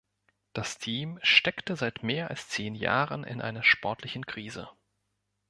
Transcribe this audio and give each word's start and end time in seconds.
Das 0.53 0.79
Team 0.79 1.19
steckte 1.21 1.75
seit 1.75 2.01
mehr 2.01 2.31
als 2.31 2.49
zehn 2.49 2.73
Jahren 2.73 3.23
in 3.23 3.39
einer 3.39 3.61
sportlichen 3.61 4.25
Krise. 4.25 4.67